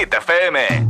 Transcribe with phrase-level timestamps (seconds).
[0.00, 0.89] Hit FM.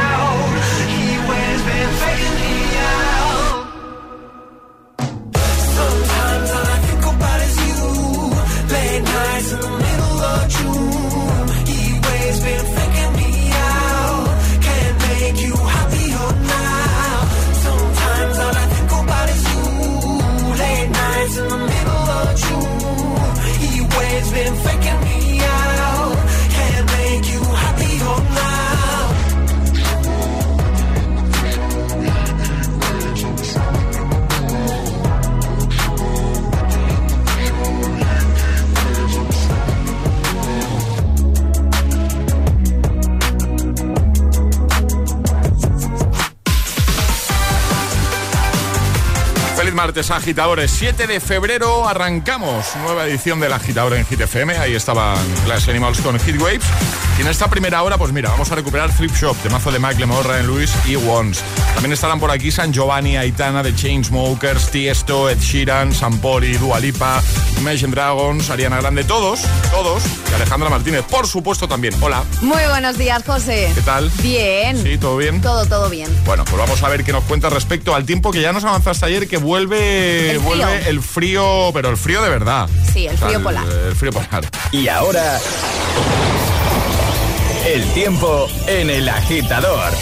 [49.81, 50.69] Martes, agitadores.
[50.69, 54.55] 7 de febrero arrancamos nueva edición del agitador en Hit FM.
[54.57, 57.10] Ahí estaban Clash Animals con Hit Waves.
[57.21, 59.77] Y en esta primera hora, pues mira, vamos a recuperar Thrift Shop, de mazo de
[59.77, 61.43] Mike Lemore, en Luis y Wons.
[61.75, 67.21] También estarán por aquí San Giovanni, Aitana, The Chainsmokers, Tiesto, Ed Sheeran, Sampoli, Dua Lipa,
[67.59, 70.01] Imagine Dragons, Ariana Grande, todos, todos.
[70.31, 71.93] Y Alejandra Martínez, por supuesto, también.
[72.01, 72.23] Hola.
[72.41, 73.71] Muy buenos días, José.
[73.75, 74.09] ¿Qué tal?
[74.23, 74.81] Bien.
[74.81, 74.97] ¿Sí?
[74.97, 75.41] ¿Todo bien?
[75.41, 76.09] Todo, todo bien.
[76.25, 79.05] Bueno, pues vamos a ver qué nos cuenta respecto al tiempo que ya nos avanzaste
[79.05, 82.67] ayer, que vuelve el frío, vuelve el frío pero el frío de verdad.
[82.91, 83.67] Sí, el frío polar.
[83.67, 84.49] El frío polar.
[84.71, 85.39] Y ahora...
[87.65, 89.93] El tiempo en el agitador.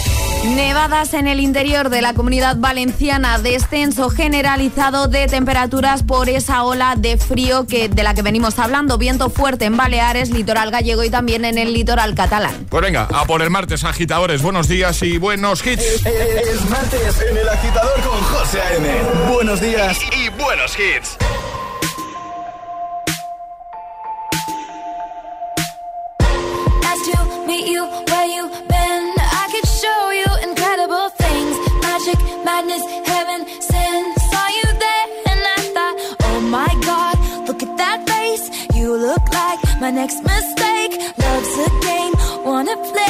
[0.44, 6.94] Nevadas en el interior de la comunidad valenciana, descenso generalizado de temperaturas por esa ola
[6.96, 11.10] de frío que, de la que venimos hablando, viento fuerte en Baleares, litoral gallego y
[11.10, 12.66] también en el litoral catalán.
[12.70, 16.06] Pues venga, a por el martes, agitadores, buenos días y buenos hits.
[16.06, 18.88] Es, martes en el agitador con José A.M.
[19.30, 21.18] Buenos días y buenos hits.
[39.92, 40.92] Next mistake.
[41.18, 42.14] Love's a game,
[42.44, 43.09] wanna play.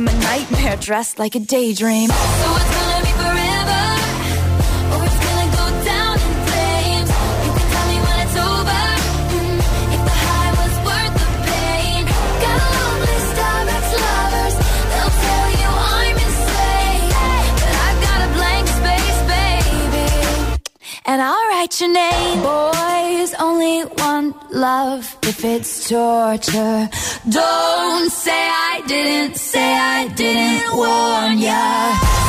[0.00, 2.08] I'm a nightmare dressed like a daydream.
[2.08, 3.84] So it's gonna be forever,
[4.96, 7.10] or it's gonna go down in flames.
[7.44, 8.82] You can tell me when it's over,
[9.36, 9.60] mm,
[9.92, 12.00] if the high was worth the pain.
[12.40, 14.56] Got a long list of ex-lovers,
[14.88, 17.12] they'll tell you I'm insane,
[17.60, 20.08] but I've got a blank space, baby
[21.04, 22.89] and I'll write your name.
[23.20, 26.88] Boys only one love if it's torture.
[27.28, 32.19] Don't say I didn't, say I didn't warn ya.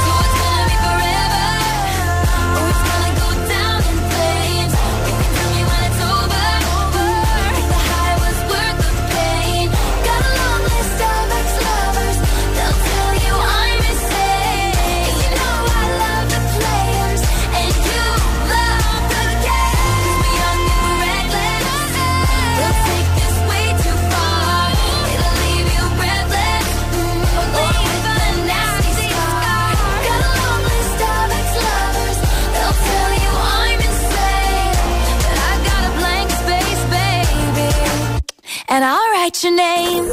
[38.71, 40.07] And I'll write your name.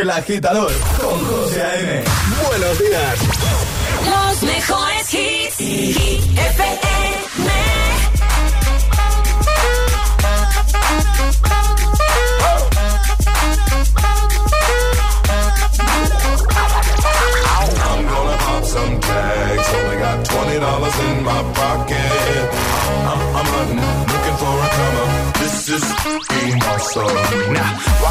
[0.00, 2.04] El agitador con José A.M.
[2.46, 3.69] Buenos días.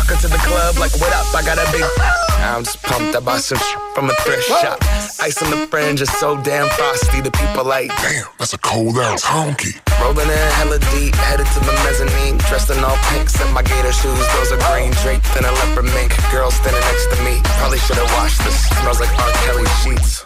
[0.09, 1.33] Walk into the club like, what up?
[1.35, 1.83] I got a big.
[2.39, 3.15] I'm just pumped.
[3.15, 3.57] I bought some
[3.93, 4.79] from a thrift shop.
[5.21, 7.21] Ice on the fringe is so damn frosty.
[7.21, 9.77] The people like, Damn, that's a cold ass honky.
[10.01, 12.37] rolling in hella deep, headed to the mezzanine.
[12.49, 14.25] Dressed in all pinks and my gator shoes.
[14.33, 16.15] Those are green draped in a leopard mink.
[16.31, 17.41] Girl standing next to me.
[17.59, 18.67] Probably should have washed this.
[18.81, 19.31] Smells like R.
[19.45, 20.25] Kelly sheets.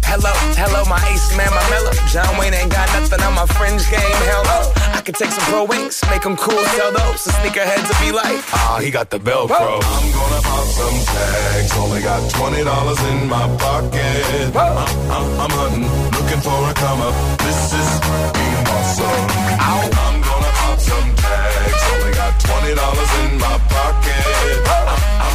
[0.11, 1.95] Hello, hello, my ace man, my mellow.
[2.11, 4.19] John Wayne ain't got nothing on my fringe game.
[4.27, 4.59] Hell no.
[4.91, 7.23] I could take some pro wings, make them cool, sell those.
[7.23, 9.79] The sneakerheads will be like, ah, he got the Velcro.
[9.79, 11.71] I'm gonna pop some tags.
[11.79, 14.51] Only got twenty dollars in my pocket.
[14.51, 17.15] I'm, I'm, uh, uh, I'm hunting, looking for a come up.
[17.39, 17.91] This is
[18.35, 19.23] being awesome.
[19.63, 21.83] I'm gonna pop some tags.
[21.95, 24.59] Only got twenty dollars in my pocket.
[24.75, 25.00] I'm,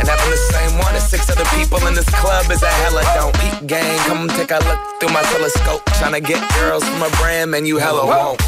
[0.00, 3.02] And having the same one as six other people in this club is a hella
[3.14, 3.34] don't.
[3.36, 5.84] Peep gang, come take a look through my telescope.
[6.00, 8.40] Tryna get girls from a brand, man, you hella won't.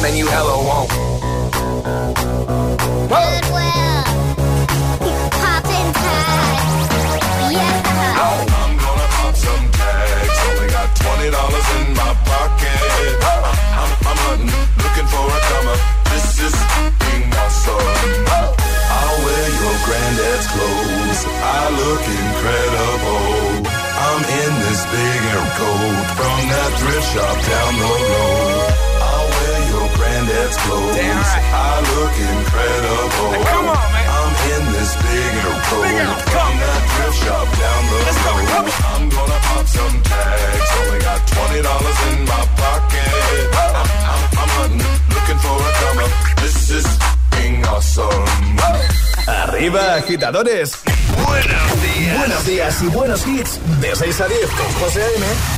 [0.00, 0.88] Man, you hella won't.
[3.10, 4.04] Goodwill.
[5.34, 6.94] Poppin' tags.
[7.50, 8.22] Yeah.
[8.22, 10.38] I'm gonna pop some tags.
[10.46, 12.78] Only got twenty dollars in my pocket.
[13.26, 14.46] I'm, hunting,
[14.78, 15.80] looking for a come up.
[16.14, 16.54] This is
[17.02, 18.57] being awesome.
[19.18, 21.20] I'll wear your granddad's clothes.
[21.26, 23.66] I look incredible.
[23.98, 28.70] I'm in this big air coat from that thrift shop down the road.
[29.02, 30.94] I'll wear your granddad's clothes.
[30.94, 31.50] Right.
[31.50, 33.30] I look incredible.
[33.32, 33.97] Now come on, man.
[34.48, 38.48] I'm in this big air coat from that thrift shop down the Let's go, road.
[38.48, 38.64] on.
[38.88, 40.70] I'm gonna pop some tags.
[40.80, 43.12] Only got twenty dollars in my pocket.
[43.52, 46.12] I'm, I'm, I'm hunting, looking for a come up.
[46.40, 46.86] This is
[47.36, 48.28] being awesome.
[49.28, 50.78] Arriba, agitadores.
[51.26, 52.18] Buenos días.
[52.18, 53.60] Buenos días y buenos hits.
[53.80, 55.57] De 6 a 10 con José A.M.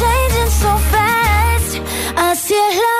[0.00, 1.72] changing so fast.
[2.16, 2.99] Así es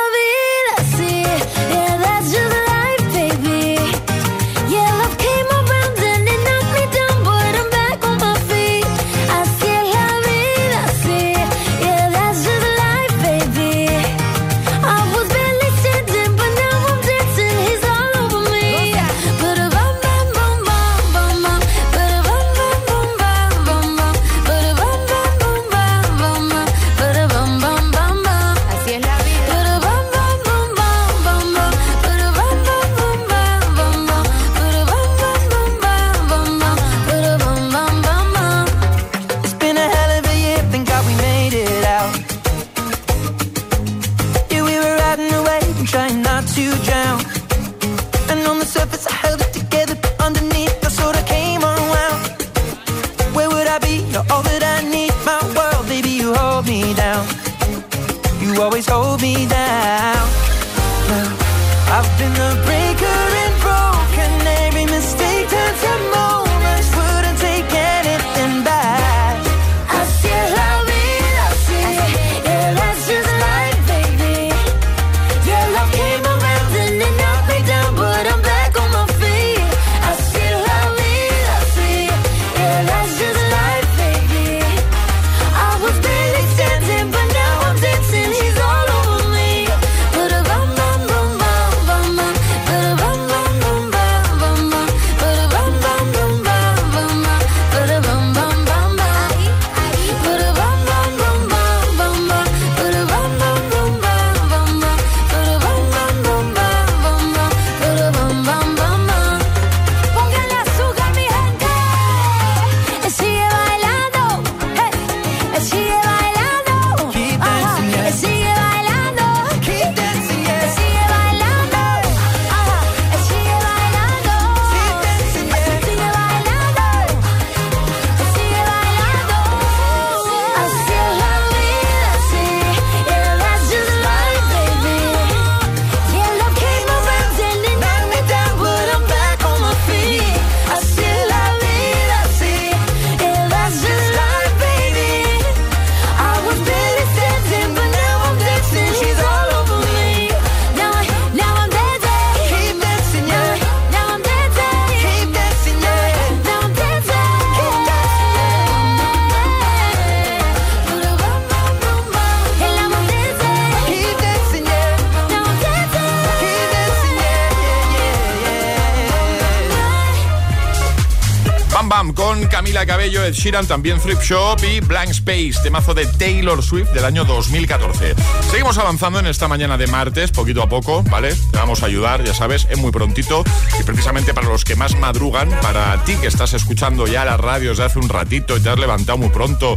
[172.80, 177.04] Camila Cabello, Ed Sheeran, también Flip Shop y Blank Space, temazo de Taylor Swift del
[177.04, 178.14] año 2014.
[178.50, 181.34] Seguimos avanzando en esta mañana de martes, poquito a poco, ¿vale?
[181.34, 183.44] Te vamos a ayudar, ya sabes, es muy prontito
[183.78, 187.76] y precisamente para los que más madrugan, para ti que estás escuchando ya las radios
[187.76, 189.76] de hace un ratito y te has levantado muy pronto,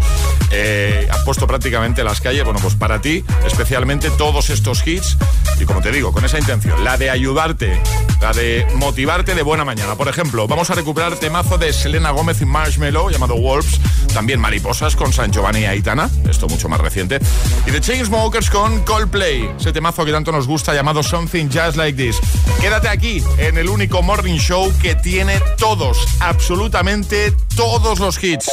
[0.51, 5.17] eh, has puesto prácticamente las calles, bueno, pues para ti, especialmente todos estos hits
[5.59, 7.81] y como te digo, con esa intención, la de ayudarte,
[8.23, 9.95] la de motivarte de buena mañana.
[9.95, 13.81] Por ejemplo, vamos a recuperar temazo de Selena Gómez y Marshmello llamado Wolves,
[14.13, 17.19] también Mariposas con San Giovanni y Aitana, esto mucho más reciente,
[17.67, 22.01] y The Chainsmokers con Coldplay, ese temazo que tanto nos gusta llamado Something Just Like
[22.01, 22.17] This.
[22.61, 28.49] Quédate aquí en el único morning show que tiene todos, absolutamente todos los hits.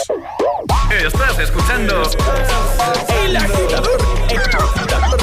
[0.90, 2.02] Estás escuchando
[3.22, 3.98] El Agitador.
[4.30, 5.20] El Agitador.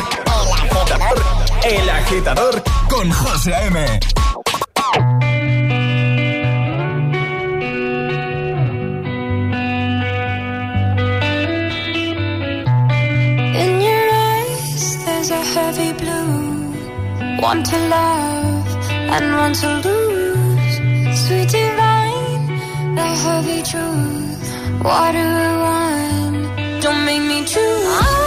[1.66, 4.00] El Agitador con José M.
[15.78, 17.40] navy blue.
[17.40, 18.68] One to love
[19.16, 20.76] and one to lose.
[21.22, 24.84] Sweet divine, the heavy truth.
[24.84, 26.80] Water and wine?
[26.82, 28.27] Don't make me choose.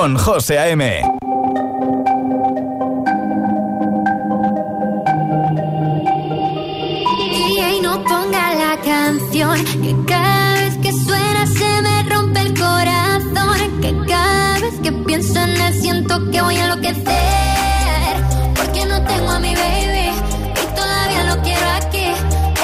[0.00, 1.02] con José A.M.
[7.38, 13.80] Y no ponga la canción que cada vez que suena se me rompe el corazón.
[13.82, 18.14] Que cada vez que pienso en él siento que voy a enloquecer.
[18.56, 20.08] Porque no tengo a mi baby
[20.62, 22.06] y todavía lo quiero aquí.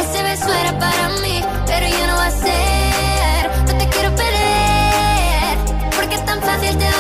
[0.00, 3.50] Ese beso era para mí, pero ya no va a ser.
[3.66, 5.58] No te quiero perder
[5.96, 6.95] porque es tan fácil te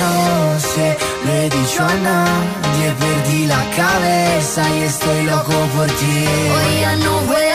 [0.00, 0.86] no se
[1.24, 2.86] lo he dicho a nadie.
[2.98, 6.16] Perdí la cabeza y estoy loco por ti.
[6.54, 7.49] Hoy ya no voy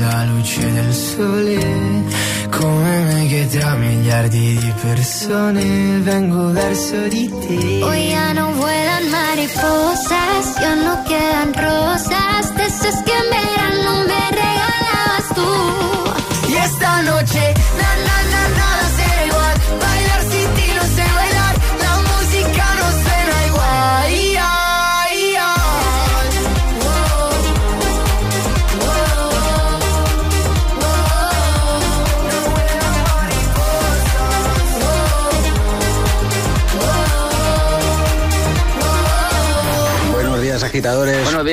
[0.00, 1.58] la luce del sole,
[2.50, 7.82] come me che tra miliardi di persone vengo verso di te.
[7.84, 13.29] Hoy ya no vuelan mariposas, ya no quedan rosas, de esas que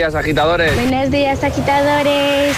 [0.08, 0.76] días, agitadores.
[0.76, 2.56] Buenos días, agitadores.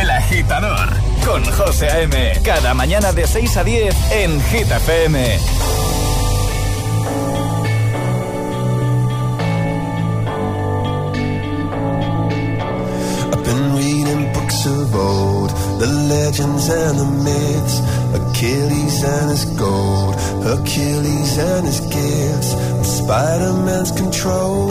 [0.00, 0.88] El agitador
[1.24, 2.32] con José A.M.
[2.44, 5.38] Cada mañana de 6 a 10 en Hit FM.
[13.32, 17.80] I've been reading books of old, the legends and the myths,
[18.14, 22.54] Achilles and his gold, Hercules and his gifts,
[22.98, 24.70] Spider-Man's control,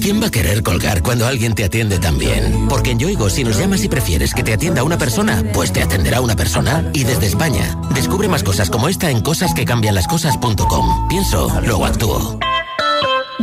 [0.00, 2.66] ¿Quién va a querer colgar cuando alguien te atiende tan bien?
[2.68, 5.82] Porque en Yoigo, si nos llamas y prefieres que te atienda una persona, pues te
[5.82, 6.90] atenderá una persona.
[6.92, 11.08] Y desde España, descubre más cosas como esta en cosasquecambianlascosas.com.
[11.08, 12.38] Pienso, luego actúo.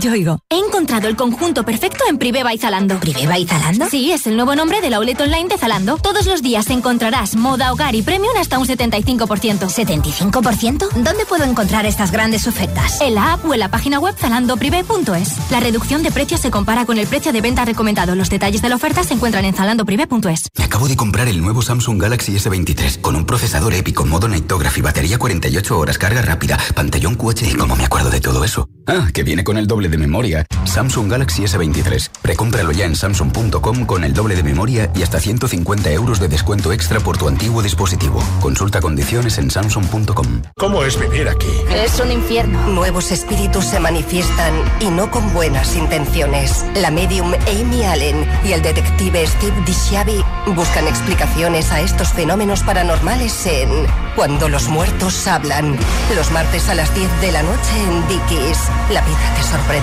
[0.03, 0.39] Yoigo.
[0.49, 2.99] He encontrado el conjunto perfecto en Privé by Zalando.
[2.99, 3.89] ¿Privé by Zalando?
[3.89, 5.97] Sí, es el nuevo nombre del outlet online de Zalando.
[5.97, 9.69] Todos los días encontrarás moda, hogar y premium hasta un 75%.
[9.69, 10.89] ¿75%?
[10.91, 12.99] ¿Dónde puedo encontrar estas grandes ofertas?
[12.99, 15.51] En la app o en la página web zalandoprivé.es.
[15.51, 18.13] La reducción de precios se compara con el precio de venta recomendado.
[18.15, 20.49] Los detalles de la oferta se encuentran en zalandoprivé.es.
[20.57, 24.81] Me acabo de comprar el nuevo Samsung Galaxy S23 con un procesador épico, modo Nightography,
[24.81, 27.57] batería 48 horas, carga rápida, pantallón QHD.
[27.57, 28.67] ¿Cómo me acuerdo de todo eso?
[28.85, 30.45] Ah, que viene con el doble de memoria.
[30.65, 32.09] Samsung Galaxy S23.
[32.21, 36.71] Precómpralo ya en samsung.com con el doble de memoria y hasta 150 euros de descuento
[36.71, 38.23] extra por tu antiguo dispositivo.
[38.41, 40.41] Consulta condiciones en samsung.com.
[40.57, 41.47] ¿Cómo es vivir aquí?
[41.73, 42.67] Es un infierno.
[42.69, 46.65] Nuevos espíritus se manifiestan y no con buenas intenciones.
[46.75, 50.23] La medium Amy Allen y el detective Steve DiShiavi
[50.55, 53.69] buscan explicaciones a estos fenómenos paranormales en
[54.15, 55.77] Cuando los muertos hablan.
[56.15, 58.57] Los martes a las 10 de la noche en Dickies.
[58.91, 59.82] La vida te sorprende.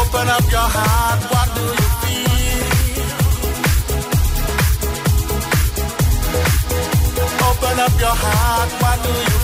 [0.00, 2.66] Open up your heart, what do you feel?
[7.48, 9.39] Open up your heart, what do you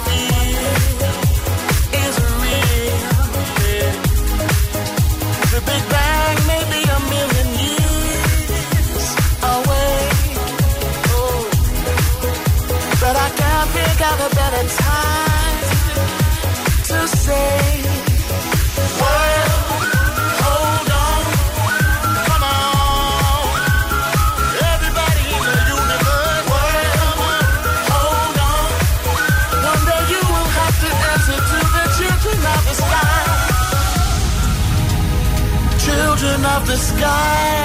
[37.06, 37.55] of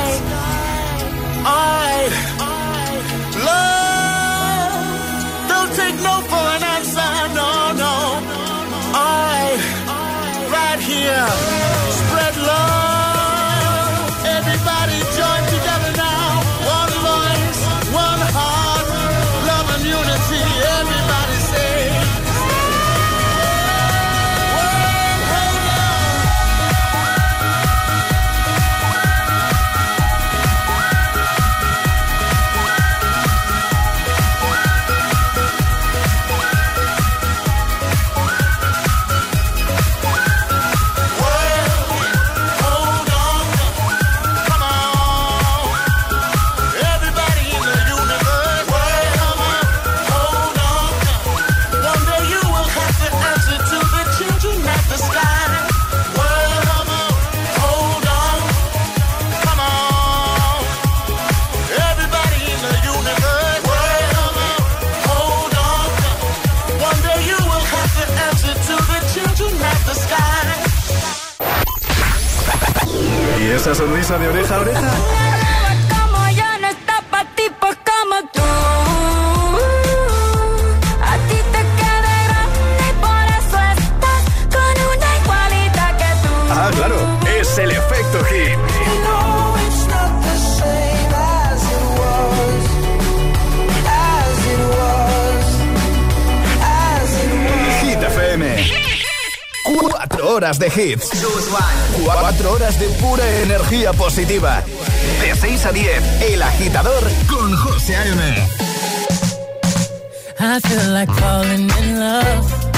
[73.61, 75.20] esa sonrisa de oreja a oreja?
[100.31, 101.09] Horas de hits.
[102.03, 104.63] Cuatro horas de pura energía positiva.
[105.21, 108.47] De 6 a 10, El Agitador con José A.M.
[110.39, 112.71] I feel like falling in love.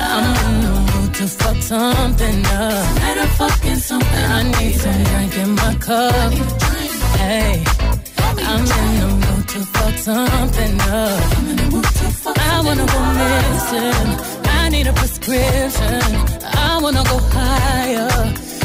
[0.00, 2.86] I'm in the mood to fuck something up.
[3.00, 6.32] I need some drink in my cup.
[7.18, 7.62] Hey,
[8.38, 11.20] I'm in the mood to fuck something up.
[12.36, 14.33] I wanna go missing.
[14.74, 16.02] Need a prescription.
[16.42, 18.10] I wanna go higher.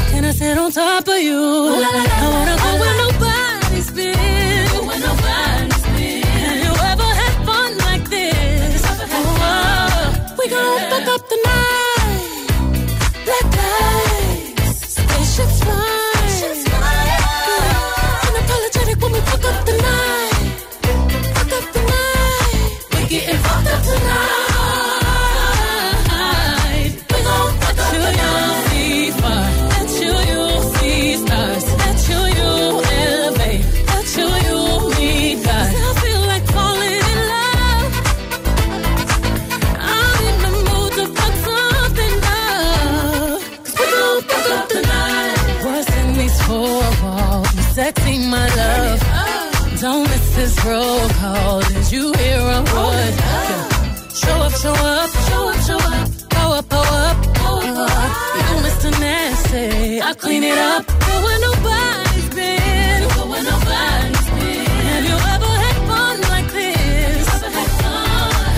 [0.10, 1.38] Can I sit on top of you?
[1.38, 4.70] I wanna go where nobody's been.
[4.88, 6.24] Where nobody's been.
[6.46, 8.82] Have you ever had fun like this?
[8.88, 11.29] Oh, uh, we gon' fuck up
[47.80, 49.00] sexy, my love.
[49.80, 51.62] Don't miss this roll call.
[51.72, 53.14] Did you hear a word?
[54.22, 56.08] Show up, show up, show up, show up.
[56.36, 57.52] Go up, go up, go
[57.88, 58.12] up.
[58.48, 58.90] You Mr.
[59.04, 60.02] Nasty.
[60.10, 60.84] I clean it up.
[61.08, 63.00] Go where nobody's been.
[63.16, 64.66] Go where nobody's been.
[64.92, 67.28] Have you ever had fun like this?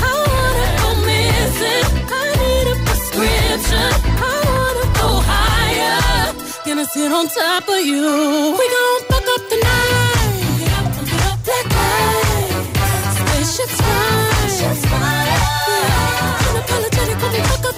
[0.10, 1.86] I wanna go missing.
[2.20, 3.92] I need a prescription.
[4.30, 6.34] I wanna go higher.
[6.66, 8.04] Gonna sit on top of you.
[8.60, 9.11] We gon'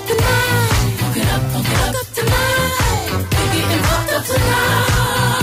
[0.08, 0.98] tonight.
[1.02, 3.28] Hook it up, hook it up, hook up tonight.
[3.32, 5.43] We getting fucked up tonight.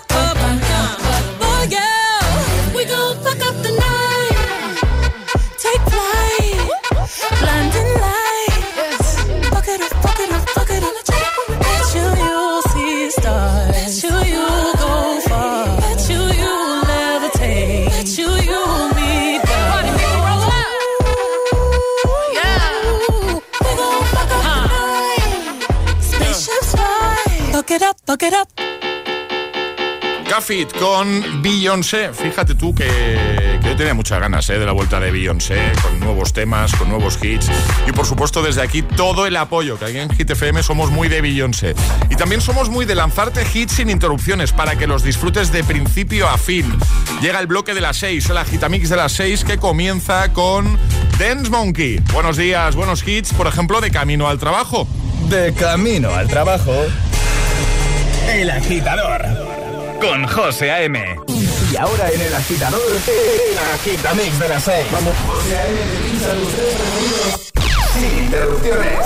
[28.11, 28.49] Fuck it up,
[30.77, 32.11] con Beyoncé.
[32.11, 32.85] Fíjate tú que,
[33.61, 36.89] que yo tenía muchas ganas eh, de la vuelta de Beyoncé, con nuevos temas, con
[36.89, 37.49] nuevos hits.
[37.87, 41.07] Y por supuesto, desde aquí todo el apoyo, que aquí en Hit FM somos muy
[41.07, 41.73] de Beyoncé.
[42.09, 46.27] Y también somos muy de lanzarte hits sin interrupciones para que los disfrutes de principio
[46.27, 46.65] a fin.
[47.21, 50.77] Llega el bloque de las 6, el agitamix de las 6, que comienza con
[51.17, 51.99] Dance Monkey.
[52.11, 54.85] Buenos días, buenos hits, por ejemplo, de camino al trabajo.
[55.29, 56.73] De camino al trabajo.
[58.31, 59.21] El agitador.
[59.99, 60.99] Con José A.M.
[61.27, 64.85] Y ahora en el agitador, el agitamix de las 6.
[64.89, 65.13] Vamos.
[65.27, 65.77] José A.M.
[67.93, 69.05] sin interrupciones.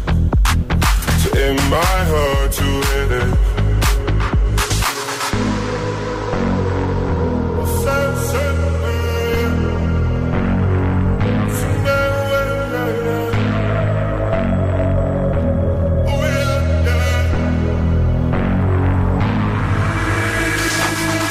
[1.53, 3.31] It might hurt to hit it.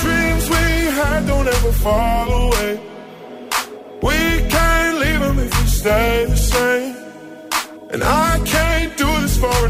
[0.03, 0.57] Dreams we
[0.99, 2.81] had don't ever fall away.
[4.03, 4.19] We
[4.51, 6.40] can't leave them if we stay the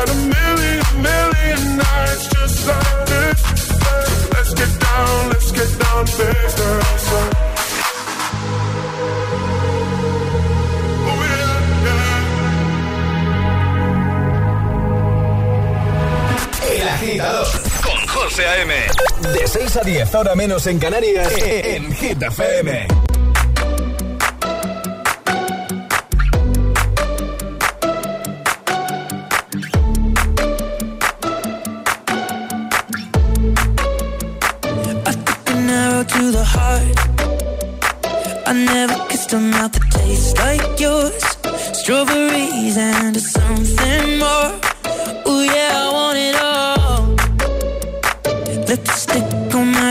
[0.00, 3.38] Had a million, million nights just like this.
[3.68, 3.92] So
[4.32, 7.04] let's get down, let's get down to business.
[11.04, 11.84] Oh, yeah,
[16.64, 16.80] yeah.
[16.80, 17.46] El agitador
[17.82, 18.72] con José A.M.
[19.34, 23.09] De 6 a 10, ahora menos en Canarias, en Hit FM.
[38.50, 41.22] I never kissed a mouth that tastes like yours.
[41.78, 44.50] Strawberries and something more.
[45.28, 47.14] Ooh yeah, I want it all.
[48.66, 49.89] Lipstick on my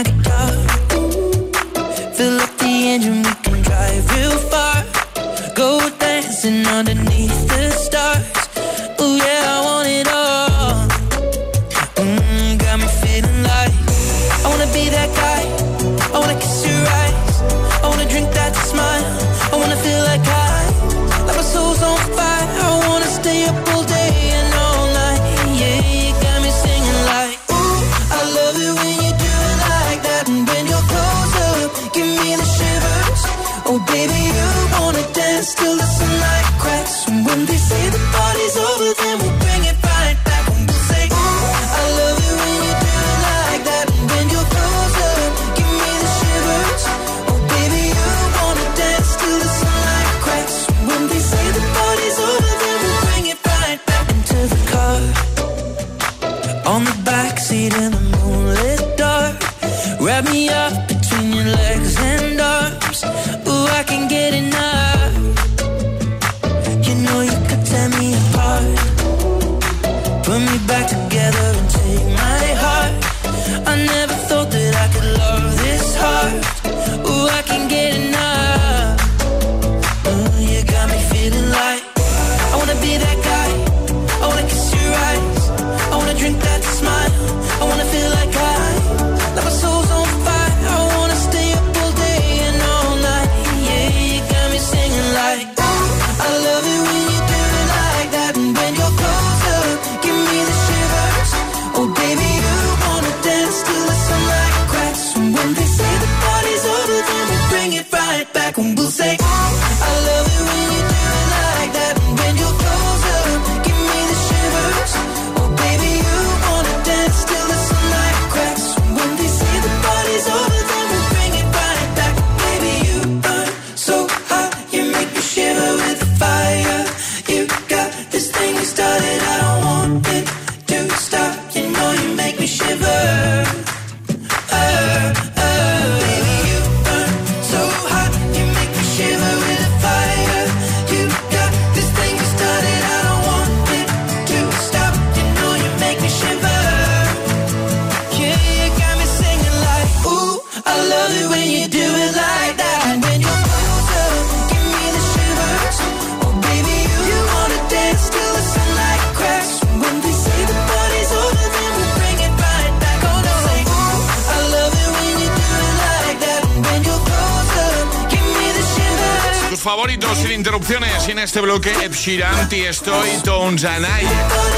[171.22, 173.86] este bloque Ed Sheeran, Estoy Tones and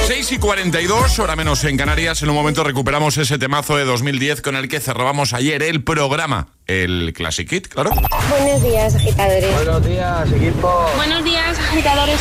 [0.06, 2.22] 6 y 42, hora menos en Canarias.
[2.22, 6.48] En un momento recuperamos ese temazo de 2010 con el que cerrábamos ayer el programa.
[6.66, 7.90] El Classic Hit, claro.
[8.28, 9.54] Buenos días, agitadores.
[9.54, 10.90] Buenos días, equipo.
[10.96, 12.20] Buenos días, agitadores.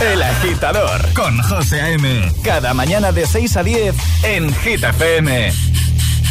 [0.00, 2.32] El agitador con José A.M.
[2.44, 5.67] Cada mañana de 6 a 10 en Hit FM.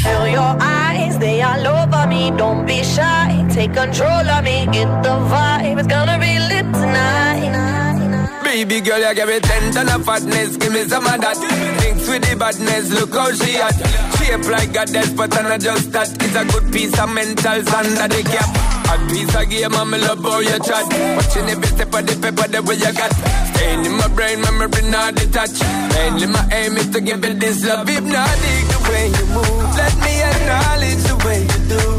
[0.08, 2.32] Feel your eyes, they all over me.
[2.32, 4.66] Don't be shy, take control of me.
[4.72, 8.44] Get the vibe, it's gonna be lit tonight.
[8.44, 11.38] Baby girl, you give me ten ton of fatness, give me some of that.
[11.82, 13.76] Mix with the badness, look how she at.
[14.18, 16.10] Shape like a death, but I'm not just that.
[16.24, 18.77] It's a good piece of mental under the cap.
[18.90, 20.86] A piece of game, I'm love how you chat.
[21.18, 23.12] Watching every step of the paper, the way you got.
[23.54, 25.62] Staying in my brain, memory not detached.
[25.94, 27.88] Mainly my aim is to give it this love.
[27.88, 29.76] Hypnotic the way you move.
[29.76, 31.97] Let me acknowledge the way you do.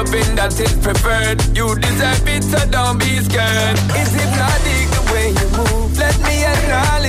[0.00, 1.38] Loving that is preferred.
[1.56, 3.76] You deserve it, so don't be scared.
[4.00, 5.98] It's hypnotic the way you move.
[5.98, 6.99] Let me acknowledge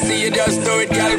[0.00, 0.90] see you just do it.
[0.90, 1.09] Girl,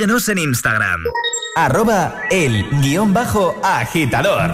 [0.00, 1.04] Síguenos en Instagram.
[1.56, 4.50] Arroba el guion bajo agitador.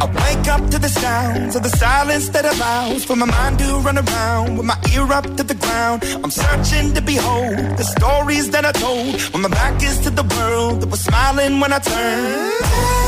[0.00, 3.80] I wake up to the sounds of the silence that allows for my mind to
[3.80, 6.04] run around with my ear up to the ground.
[6.22, 10.22] I'm searching to behold the stories that I told when my back is to the
[10.36, 13.07] world that was smiling when I turned.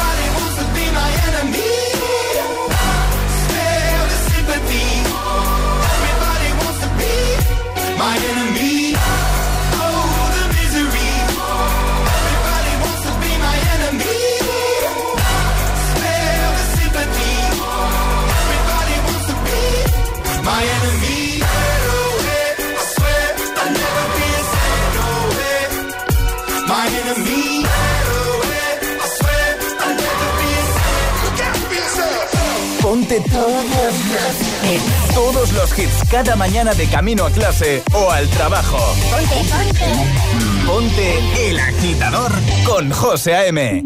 [35.51, 38.77] Todos los hits cada mañana de camino a clase o al trabajo.
[39.11, 40.65] Ponte, ponte.
[40.65, 42.31] Ponte el agitador
[42.65, 43.83] con José A.M.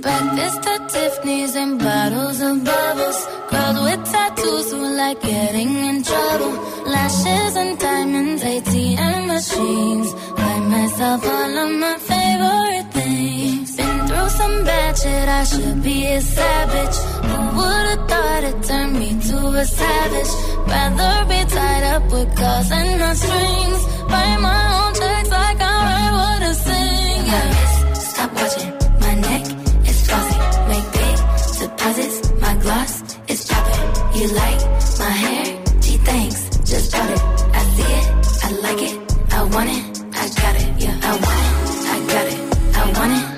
[0.00, 3.28] Breakfast at Tiffany's and bottles of bubbles.
[3.50, 6.77] Girls with tattoos who like getting in trouble.
[6.94, 10.08] Lashes and diamonds, ATM machines.
[10.36, 13.76] Buy myself all of my favorite things.
[13.76, 16.96] Been through some bad shit, I should be a savage.
[17.28, 20.32] Who would've thought it turned me to a savage?
[20.72, 23.82] Rather be tied up with calls and not strings.
[24.10, 27.20] Write my own checks like I write what I sing.
[27.32, 27.92] Yeah.
[27.92, 28.72] Stop watching
[29.04, 29.44] my neck
[29.90, 30.38] is flossy.
[30.70, 31.16] Make big
[31.60, 32.16] deposits.
[32.40, 32.92] My gloss
[33.28, 34.20] is popping.
[34.20, 34.60] You like
[34.98, 35.57] my hair?
[36.68, 37.18] Just bought it.
[37.54, 38.44] I see it.
[38.44, 39.32] I like it.
[39.32, 40.04] I want it.
[40.12, 40.82] I got it.
[40.82, 41.64] Yeah, I want it.
[41.88, 42.76] I got it.
[42.76, 43.37] I want it.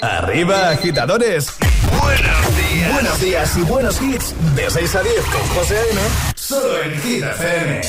[0.00, 1.48] Arriba, agitadores.
[2.00, 2.92] Buenos días.
[2.92, 4.34] Buenos días y buenos hits.
[4.54, 6.00] De 6 a 10 con José A.M.
[6.36, 7.80] Solo en Hit FM.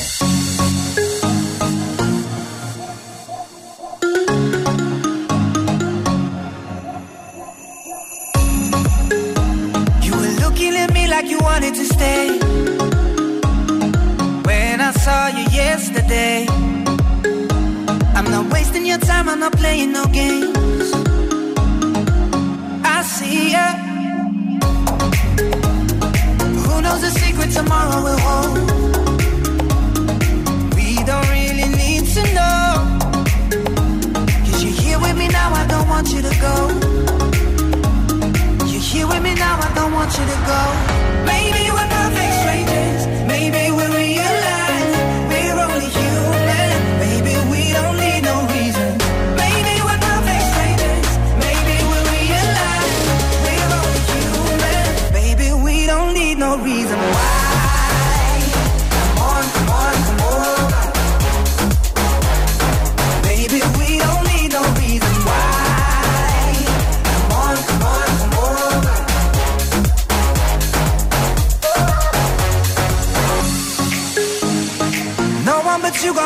[10.02, 12.38] You were looking at me like you wanted to stay.
[14.42, 16.73] When I saw you yesterday.
[18.16, 20.92] I'm not wasting your time, I'm not playing no games.
[22.84, 23.66] I see ya.
[26.64, 28.56] Who knows the secret tomorrow will hold?
[30.76, 32.64] We don't really need to know.
[34.46, 36.56] you you're here with me now, I don't want you to go.
[38.70, 40.60] You're here with me now, I don't want you to go.
[41.26, 43.23] Maybe we're perfect strangers.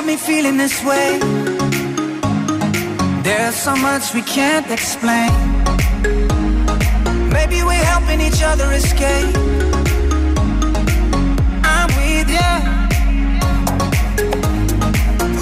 [0.09, 1.19] me feeling this way.
[3.23, 5.31] There's so much we can't explain.
[7.37, 9.37] Maybe we're helping each other escape.
[11.75, 12.53] I'm with ya.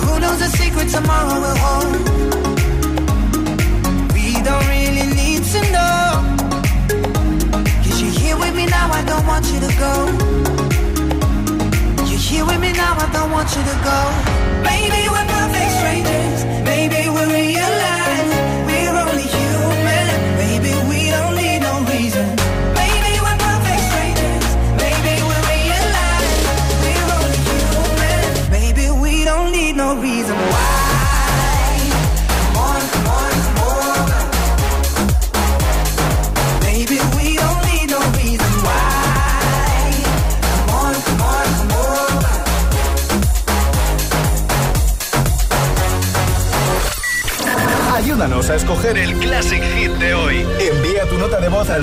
[0.03, 2.46] Who knows the secret tomorrow will hold?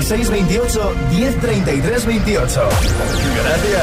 [0.04, 2.68] 628 1033 28.
[3.42, 3.73] Gracias.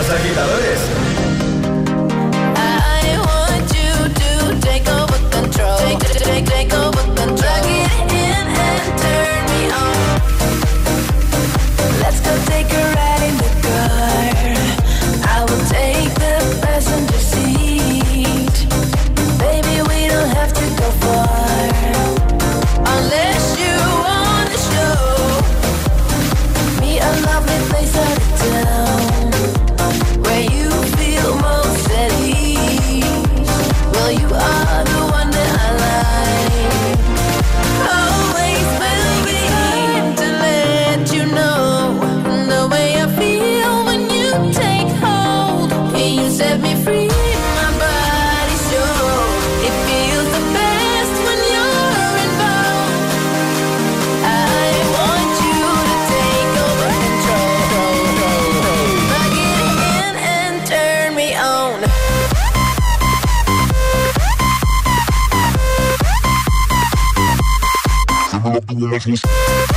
[68.82, 69.71] love.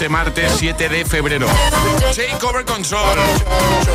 [0.00, 1.46] Este martes 7 de febrero.
[2.16, 3.18] Takeover Control.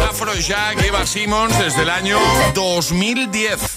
[0.08, 2.20] Afro Jack, Eva Simmons desde el año
[2.54, 3.75] 2010.